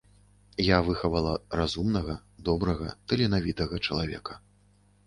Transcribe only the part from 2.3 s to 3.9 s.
добрага, таленавітага